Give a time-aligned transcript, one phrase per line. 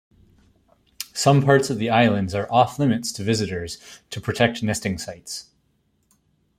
[1.13, 3.77] Some parts of the islands are off limits to visitors
[4.09, 5.51] to protect nesting sites.